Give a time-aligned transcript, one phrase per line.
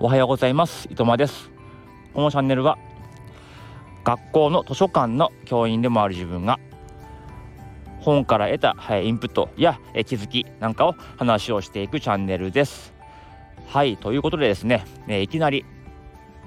[0.00, 0.86] おはようございます。
[0.86, 1.50] 伊藤間です。
[2.14, 2.78] このチャンネルは
[4.04, 6.60] 学校の図書館の教員でもある自分が
[7.98, 12.94] 本から得たインプットや気づきなんかを話をしていくチャンネルです。
[13.66, 15.64] はいということでですねいきなり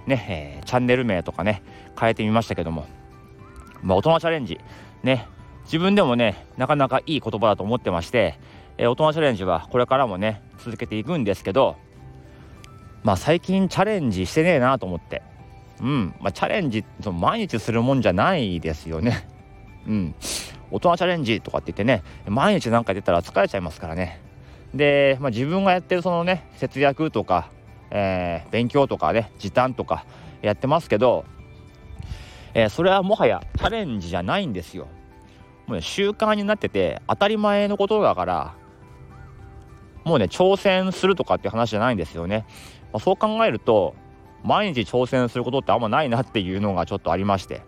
[0.08, 1.62] ね、えー、チャンネル名とかね
[2.00, 2.86] 変えてみましたけども
[3.84, 4.62] まあ大人チャレンジ。
[5.04, 5.28] ね
[5.66, 8.40] 自分でもねなかなかいい言葉だと思ってまして、
[8.78, 11.76] えー、大人チャレンジはこれからもね続けていくんですけど
[13.04, 15.22] まあ最近チャレンジしてねえなと思って。
[15.82, 16.14] うん。
[16.20, 19.28] まあチャレンジその毎日するもんじゃないですよね。
[19.88, 20.16] うん。
[20.72, 24.22] 大人チャレンジとかって言ってね毎日なんか出たら疲れちゃいますからね。
[24.74, 27.50] で、まあ、自分がやってるそのね節約とか、
[27.90, 30.06] えー、勉強とかね時短とか
[30.42, 31.26] やってますけど、
[32.54, 34.88] えー、それはもはやチャレンジじゃないんですよ。
[35.68, 38.56] もうね習慣になってて当たり前のことだから
[40.04, 42.46] もうね挑戦するとかって話じゃないんですよね。
[42.94, 43.96] まあ、そう考えると
[44.44, 47.62] 毎日挑戦することってあんまないなっていうのがちょっとありまして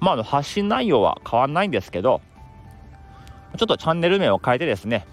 [0.00, 2.20] まあの発信内容は変わんないんですけど
[3.56, 5.06] ちょっとチャンネル名を変えてですね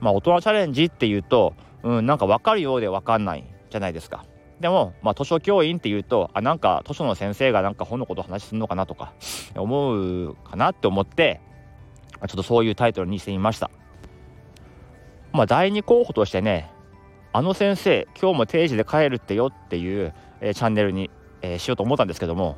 [0.00, 4.24] まあ大人チャレンジっていうと、うん、なんか分かるようで分かんないじゃないですか。
[4.60, 9.12] でも、まあ、図書教員っていうとあなんか図書の先生がなんか本のこと話するのかなとか
[9.54, 11.40] 思うかなって思って
[12.12, 13.70] ちょっとそういうタイトルにしてみました。
[15.32, 16.70] まあ第2候補としてね
[17.32, 21.10] あの先生今日も定時で帰るってよっていう、えー、チャンネルに、
[21.42, 22.56] えー、しようと思ったんですけども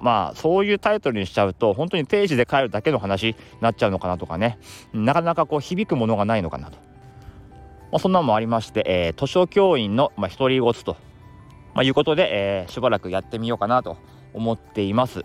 [0.00, 4.58] まあそういうタイトルにしちゃうと本当に定時で帰るだけの話になっちゃうのかなとかね。
[4.92, 6.76] なかなかこう響くものがないのかなと、
[7.90, 10.96] まあ、そんなのもありまして、えー、図書教員の、まあ、一人ごつと、
[11.74, 13.96] まあ、いうことで、えー、しばらくやってみようかなと
[14.32, 15.24] 思っています。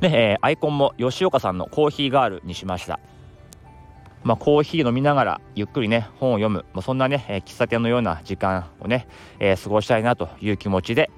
[0.00, 3.00] で、えー、アイコンも吉岡さんのコーヒーガールにしました。
[4.24, 9.06] まあ、コーヒー飲みながらゆっくりね本を読む、まあ、そんなね、えー、喫茶店のような時間をね、
[9.38, 11.10] えー、過ごしたいなという気持ちで、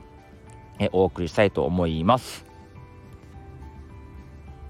[0.81, 2.45] えー、お送りしたいと思います。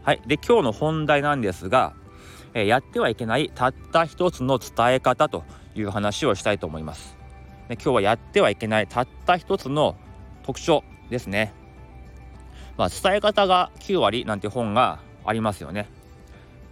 [0.03, 1.95] はいで今日の本題なんですが、
[2.55, 5.43] えー、やってはいけないたった一つの伝え方と
[5.75, 7.17] いう話をしたいと思います。
[7.69, 9.97] で今日はやってはいけないたった一つの
[10.45, 11.55] 特徴ですね。
[12.77, 15.89] まあ、伝え方が9割なんて本がありますよね。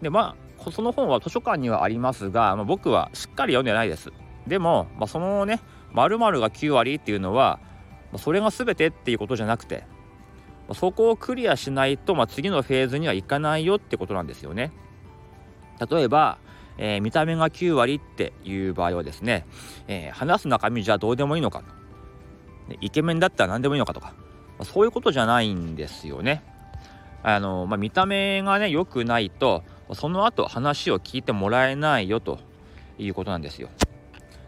[0.02, 4.12] でまあその本は図書館にはありますが、まあ、僕はしっかり読んでないです。
[4.46, 5.60] でも、まあ、そのね
[5.92, 7.60] 〇〇が9割っていうのは、
[8.12, 9.84] まあ、それが全てっていうことじゃなくて、
[10.68, 14.72] まあ、そこをクリアしないと、まあ、次のフェーズにはいかないよってことなんですよね。
[15.90, 16.38] 例えば、
[16.78, 19.46] えー、見た目が9割っていう場合はですね、
[19.86, 21.62] えー、話す中身じゃどうでもいいのか
[22.80, 24.14] イケメンだったら何でもいいのかとか、
[24.58, 26.42] まあ、そういうことじゃないんですよね。
[27.22, 29.62] あのまあ、見た目がね良くないと
[29.92, 32.38] その後話を聞いてもらえないよと
[32.98, 33.68] いうことなんですよ。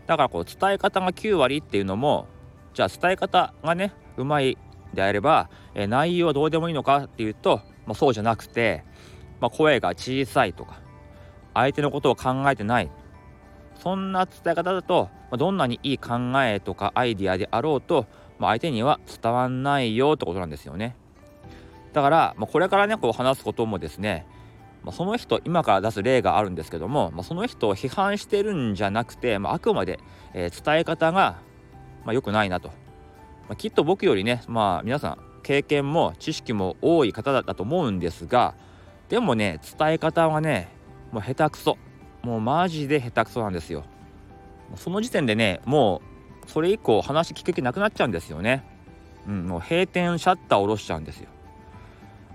[0.06, 2.26] だからこう伝え方が9割っていうのも
[2.74, 4.56] じゃあ伝え方がねうまい
[4.94, 8.84] であれば、え内容はどうでもいいのかっていうと、まあ、そうじゃなくて、
[9.40, 10.80] まあ、声が小さいとか
[11.54, 12.90] 相手のことを考えてない。
[13.78, 18.06] そんな伝え方だと、まあ、どんなにいい考えとかアイディアであろうと、
[18.38, 20.96] まあ、相手には伝わんないよってことなんですよね。
[21.92, 24.26] だから、まあ、これからねこう話すこともですね
[24.86, 29.98] まあ、その人今から出す例があるんですけども、まあ、その人を批判してるんじゃなくて、まあ、あくまで、
[30.32, 31.40] えー、伝え方が、
[32.04, 32.74] まあ、良くないなと、ま
[33.54, 38.54] あ、きっと僕よりね、まあ、皆さん経験も知識も多い方だったと思うんですが
[39.08, 40.68] でもね伝え方はね
[41.10, 41.76] もう下手くそ。
[42.22, 43.84] もうマジで下手くそなんですよ。
[44.74, 46.02] その時点でねも
[46.44, 48.64] うそれ以降話聞く気なくなっちゃうんですよね。
[49.28, 51.28] うんもう閉店シャッター下ろしちゃうんですよ。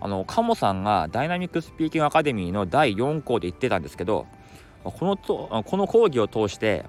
[0.02, 4.26] あのカモさんがダイナミックスピーキングアカデミーの第4項で言ってたんですけど
[4.84, 6.86] このとこの講義を通して、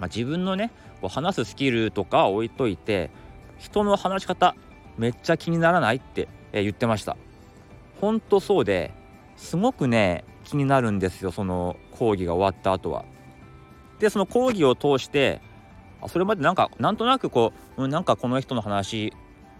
[0.00, 0.72] まあ、自分のね
[1.08, 3.10] 話すスキルとか置いといて
[3.58, 4.56] 人の話し方
[4.98, 7.16] めっちゃ気にならないって、言ってました。
[8.00, 8.92] ほんとそうで
[9.36, 13.04] すごくね気になるんですよその講義が終わった後は。
[13.98, 15.40] でその講義を通して
[16.08, 19.12] それまでなんかなんとなくこう、なんかこの人の話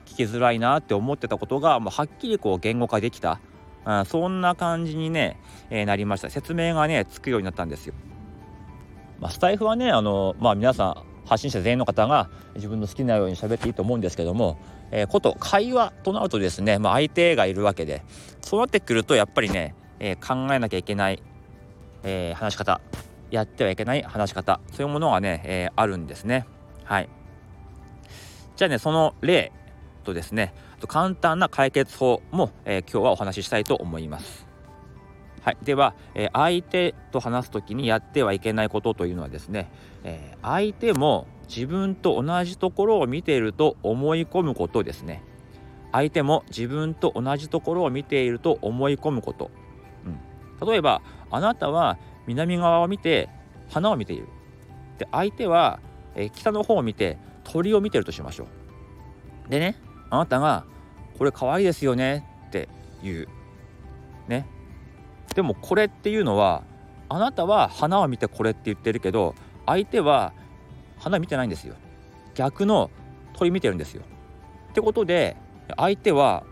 [0.07, 3.41] 聞きづらいなって思ってたことがもうはっきりこう言語化できた、
[3.87, 5.41] うん、そんな感じにね、
[5.71, 7.95] えー、なりました説明がねつくようになったんですよ。
[9.21, 10.97] まあ、スタイフはねあの、まあ、皆さん
[11.27, 14.59] 発信者全員の方が自分の好きなように喋っていいと思うんですけども、
[14.91, 18.03] えー、こと会話となるとですね、まあ、相手がいるわけで
[18.43, 21.23] そうなってくるとやっぱりね、えー、考えなきゃいけない、
[22.03, 22.81] えー、話し方
[23.31, 26.47] やってはいけない話し方そういうものがね、えあるんですね。
[26.85, 27.09] はい
[28.57, 29.51] じゃあねその例
[30.05, 30.55] とですね
[30.87, 34.47] 簡単な解決法も、えー、今日はお話ししたいと思います。
[35.43, 39.71] はい、では、えー、相手と話す時にやってはいけないことというのはですね、
[40.03, 45.23] えー、相手も自分と同じところを見ていると思い込むことですね。
[45.93, 49.51] 相手も自分と同じところを見ていると思い込むこと、
[50.05, 53.29] うん、例えばあなたは南側を見て
[53.71, 54.27] 花を見ている。
[54.99, 55.79] で相手は、
[56.15, 58.45] えー、北の方を見て鳥を見てるとしましょ
[59.47, 59.51] う。
[59.51, 59.77] でね
[60.15, 60.65] あなたが
[61.19, 62.69] 「これ可愛いですよね」って
[63.03, 63.29] 言う。
[64.29, 64.47] ね。
[65.35, 66.63] でもこれっていうのは
[67.09, 69.35] あなたは花を見てこれって言ってるけど
[69.67, 70.33] 相手は
[70.99, 71.75] 花見てないんですよ。
[72.35, 72.91] 逆の
[73.35, 74.03] 鳥見てるんですよ。
[74.71, 75.37] ってことで
[75.77, 76.45] 相手は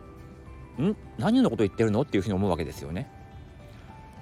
[0.81, 0.97] ん？
[1.19, 3.11] 何のこと言ってるのっていうふうに思うわけですよね、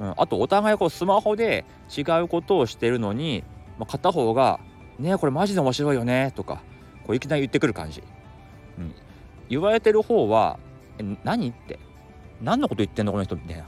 [0.00, 1.64] うん、あとお互いこうスマホで
[1.96, 3.44] 違うことをしてるのに、
[3.78, 4.58] まあ、片方が
[4.98, 6.62] 「ねこれマジで面白いよね」とか
[7.06, 8.02] こういきなり言ってくる感じ、
[8.78, 8.94] うん、
[9.50, 10.58] 言われてる方は
[10.98, 11.78] 「え何?」って？
[12.40, 13.66] 何のこと言ってんのこの人みたいな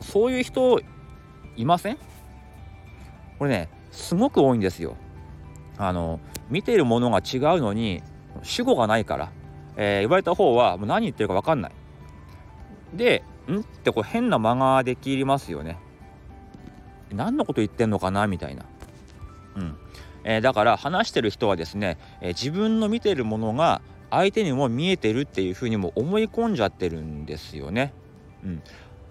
[0.00, 0.80] そういう人
[1.56, 1.98] いません？
[3.38, 4.96] これねすごく多いんですよ。
[5.76, 8.02] あの見ているものが違うのに
[8.42, 9.32] 主語がないから、
[9.76, 11.72] えー、言われた方はもう何言ってるか分かんない。
[12.94, 15.78] でんってこう変な間ができますよね。
[17.12, 18.26] 何のこと言ってんのかな？
[18.26, 18.64] みたいな。
[19.56, 19.76] うん
[20.22, 27.92] えー、だから話してる人はですね、えー、自分の見てるものが相手にも見えてるっていうふうにも思い込んじゃってるんですよね。
[28.44, 28.62] うん、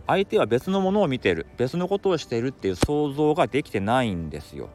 [0.07, 1.45] 相手は別のものを見てる。
[1.57, 4.69] 別のことをしてるっていう想像ができてないんですよ。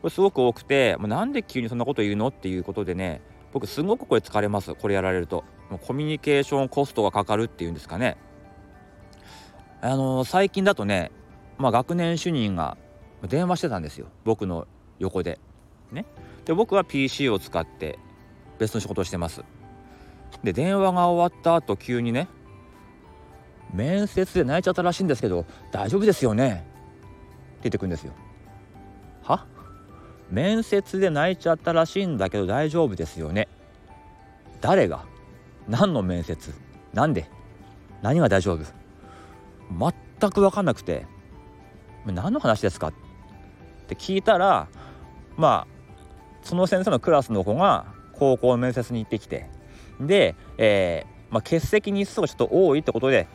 [0.00, 3.20] これすごく多くてもうなんで急にそんなこと言うのっていうことでね
[3.52, 4.74] 僕すごくこれ疲れます。
[4.74, 5.44] これやられると。
[5.70, 8.16] もうコミュニケーションコストがかかるっていうんですかね。
[9.80, 11.10] あのー、最近だとね、
[11.58, 12.76] まあ、学年主任が
[13.28, 14.06] 電話してたんですよ。
[14.24, 14.66] 僕の
[14.98, 15.38] 横で。
[15.90, 16.04] ね。
[16.44, 17.98] で僕は PC を使って
[18.58, 19.42] 別の仕事をしてます。
[20.42, 22.26] で電話が終わった後急にね
[23.72, 26.50] 面接で泣いちゃったらしいんですけど大丈夫ですよね？
[26.50, 28.12] って言ってくんですよ。
[29.22, 29.46] は？
[30.30, 33.48] 面接で泣いちゃったらしいんだけど大丈夫ですよね？
[34.60, 35.04] 誰が？
[35.68, 36.52] 何の面接？
[36.92, 37.30] なんで？
[38.02, 38.64] 何が大丈夫？
[40.18, 41.06] 全く分かんなくて
[42.04, 42.88] 何の話ですか？
[42.88, 42.92] っ
[43.86, 44.68] て聞いたら
[45.36, 45.72] まあ
[46.42, 49.48] その先生のクラスの子が高校の面接に行ってきて。
[50.00, 53.26] で、えーまあ、欠席日数がちょっと多いってことで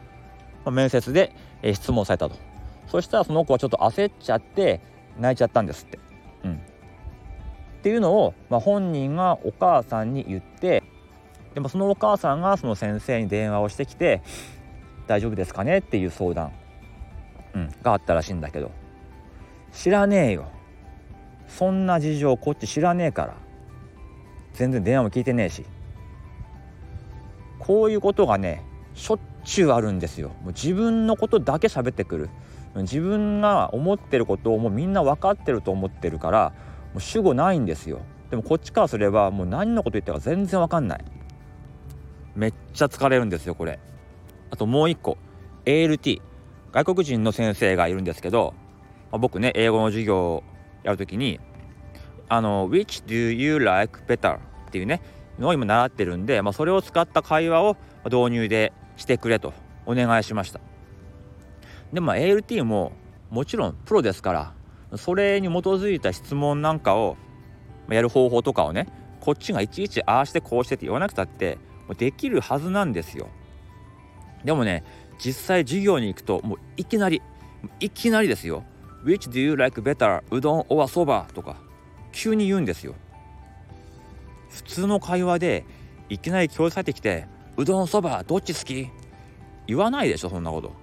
[0.67, 2.35] まあ、面接で、えー、質問されたと。
[2.87, 4.81] そしたらその子はちょっと焦っちゃって
[5.17, 5.97] 泣いちゃったんですって。
[6.43, 6.57] うん、っ
[7.81, 10.83] ていうのを、まあ、本人がお母さんに言って
[11.53, 14.21] でもそのお母さんがその先生に電話をしてきて
[15.07, 16.51] 「大丈夫ですかね?」っていう相談、
[17.55, 18.71] うん、があったらしいんだけど。
[19.71, 20.47] 知らねえよ。
[21.47, 23.35] そんな事情こっち知らねえから。
[24.57, 25.65] 全然電話も聞いてねえし。
[27.59, 28.63] こういうことがね
[28.95, 30.29] しょっちゅうあるんですよ。
[30.41, 32.29] もう自分のことだけ喋ってくる。
[32.75, 36.53] 自分が思ってることをもうみんな分かってると思ってるから
[36.93, 38.01] もう主語ないんですよ。
[38.31, 41.05] でもこっちからすればもう何のこと言ってるか全然分かんない。
[42.35, 43.79] めっちゃ疲れるんですよこれ。
[44.49, 45.17] あともう一個。
[45.65, 46.21] ALT
[46.71, 48.53] 外国人の先生がいるんですけど、
[49.11, 50.43] まあ、僕ね英語の授業を
[50.83, 51.39] やるときに
[52.29, 54.37] あの Which do you like better?
[54.37, 54.39] っ
[54.71, 55.01] ていうね
[55.39, 59.53] のを今習ってるんで、まあ、それを使った会話を導入でしてくれと
[59.85, 60.59] お願いしました
[61.93, 62.91] でも ALT も
[63.29, 64.53] もちろんプロですか
[64.91, 67.17] らそれに基づいた質問なんかを
[67.89, 68.87] やる方法とかをね
[69.19, 71.57] こっちがいちいちああしてこうしてって言わなくたって
[71.97, 73.29] できるはずなんですよ
[74.43, 74.83] でもね
[75.23, 77.21] 実際授業に行くともういきなり
[77.79, 78.63] いきなりですよ
[79.03, 80.23] Which do you like better?
[80.31, 81.57] うどん or そばとか
[82.17, 82.95] 急に言うんですよ。
[84.49, 85.65] 普通の会話で
[86.09, 88.89] いきなり教室入ってきてうどんそばどっち好き？
[89.67, 90.73] 言わないでしょそんなこと。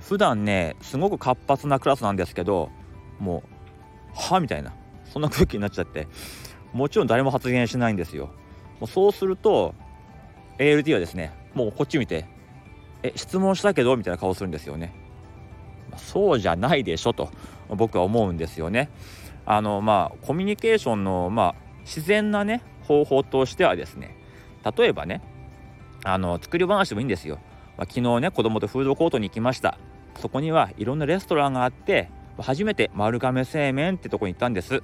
[0.00, 2.70] 普段ねすごく活発なクラスなんですけど
[3.18, 4.72] もうはみたいな
[5.04, 6.08] そんな空気になっちゃって
[6.72, 8.30] もちろん誰も発言しないんですよ。
[8.80, 9.74] もうそうすると
[10.58, 12.24] ALT はですねもうこっち見て
[13.02, 13.94] え質問したけど？
[13.96, 14.94] みたいな顔するんですよね。
[15.98, 17.30] そうじゃないでしょと
[17.68, 18.88] 僕は思うんですよね。
[19.46, 24.16] あのまあコミュニケーションのまあ自然なね方法としてはですね
[24.76, 25.22] 例えばね
[26.04, 27.38] あの作り話でもいいんですよ、
[27.78, 29.78] まあ、昨日ね子供とフードコートに行きました。
[30.20, 34.82] そこにはいろんなレストランがあって初めて丸亀製麺ってとこに行ったんです。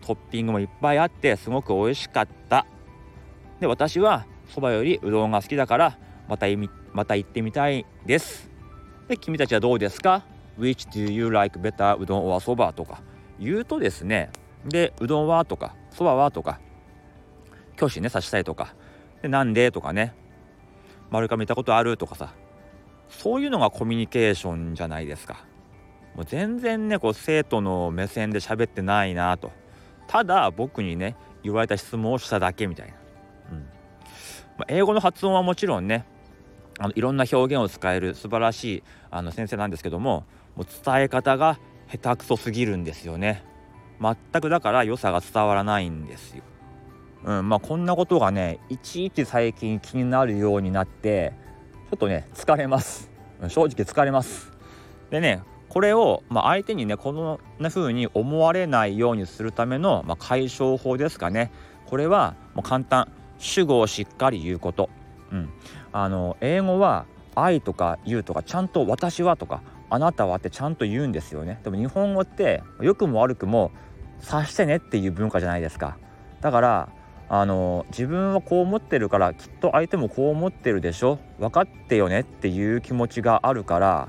[0.00, 2.66] トッピングもいっぱいあってすごく美味しかった。
[3.60, 5.98] で私はそばよりうどんが好きだから
[6.28, 6.46] また
[6.92, 8.50] また行ってみたいです。
[9.08, 10.24] で君たちはどうですか
[10.58, 13.02] ？Which do you like better うどん or そばとか。
[13.38, 14.30] 言うとですね
[14.64, 16.60] でうどんはとかそばはとか
[17.76, 18.74] 教師ねさしたいとか
[19.22, 20.14] でなんでとかね
[21.10, 22.32] 丸亀行ったことあるとかさ
[23.08, 25.44] そういうのがコミュニケーションじゃないですか。
[26.16, 29.52] もう全然ねこう生徒の目線で喋ってないなと。
[30.08, 32.94] ただ僕にね言われた質問をしただけみたいな、
[33.52, 33.58] うん。
[34.58, 36.04] まあ、英語の発音はもちろんね
[36.78, 40.24] あのいろんな表現を使える素晴らしいあの先生なんですけども
[40.56, 41.58] もう伝え方が
[41.90, 43.44] 下手くそすぎるんですよね。
[44.00, 46.42] 全くだから良さが伝わらないんですよ。
[47.24, 51.32] うんまあ、こんなことがねいちいち最近気になるようになって
[51.90, 53.10] ちょっとね疲れます。
[53.48, 54.52] 正直疲れます。
[55.10, 61.50] でねこれを、ま、相手にねこんな風に思われないようにするための、ま、解消法ですかね。
[61.86, 63.08] これはもう簡単。
[63.38, 64.88] 主語をしっかり言うこと、
[65.30, 65.50] うん、
[65.92, 71.60] あの英語は「愛」とか「言う」とかちゃんと「私は」とか「あなたは」ってちゃんと言うんですよね。
[71.62, 73.70] でも日本語って良くも悪くも
[74.20, 75.96] 察してねっていう文化じゃないですか。
[76.40, 76.88] だから
[77.28, 81.18] あの自分はこう思ってるからきっと相手もこう思ってるでしょ。
[81.38, 84.08] 分かってよねっていう気持ちがあるから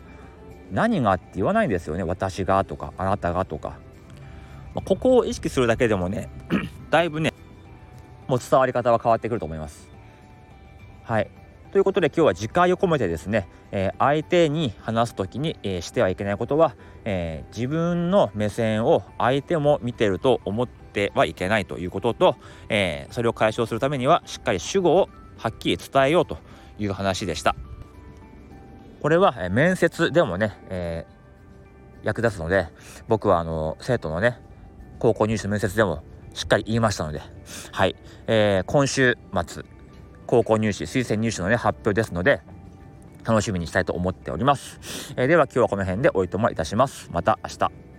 [0.72, 2.04] 何がって言わないんですよね。
[2.04, 3.80] 私がとかあなたがとか、
[4.76, 6.30] まあ、ここを意識するだけでもね
[6.92, 7.34] だいぶね
[8.28, 9.90] もう伝わり方は変わってくると思います。
[11.04, 11.30] はい。
[11.72, 22.36] ということで今日は次回を込めてですね、えー、相手に話す時に、えー、してはいけないことは、えー、自分の目線を相手も見てると思ってはいけないということと、
[22.70, 26.40] えそれを解消するためにはしっかり主語をはっきり伝えようと
[26.80, 27.56] いう話でした。
[29.02, 31.06] これは、え面接でもね、え
[32.04, 32.68] 役立つので
[33.08, 34.40] 僕はあの生徒のね
[34.98, 37.22] 高校入試の面接でもしっかり言いましたので、
[37.72, 37.96] はい
[38.28, 39.64] えー、今週末
[40.28, 42.42] 高校入試推薦入試のね発表ですので
[43.26, 47.10] 楽しみにしたいと思っております、えー、では今日はこの辺でおいともいたします。
[47.12, 47.97] また明日。